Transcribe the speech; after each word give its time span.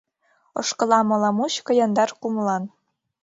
Ошкылам 0.59 1.07
ола 1.15 1.29
мучко 1.37 1.71
яндар 1.85 2.09
кумылан. 2.21 2.63